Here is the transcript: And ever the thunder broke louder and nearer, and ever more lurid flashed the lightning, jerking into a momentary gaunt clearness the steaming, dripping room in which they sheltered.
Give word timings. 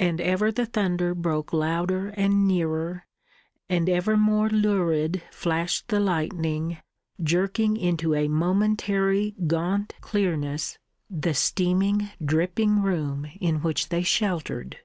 And 0.00 0.20
ever 0.20 0.50
the 0.50 0.66
thunder 0.66 1.14
broke 1.14 1.52
louder 1.52 2.08
and 2.16 2.44
nearer, 2.44 3.06
and 3.68 3.88
ever 3.88 4.16
more 4.16 4.48
lurid 4.50 5.22
flashed 5.30 5.86
the 5.86 6.00
lightning, 6.00 6.78
jerking 7.22 7.76
into 7.76 8.16
a 8.16 8.26
momentary 8.26 9.36
gaunt 9.46 9.94
clearness 10.00 10.78
the 11.08 11.34
steaming, 11.34 12.10
dripping 12.20 12.82
room 12.82 13.28
in 13.40 13.62
which 13.62 13.90
they 13.90 14.02
sheltered. 14.02 14.78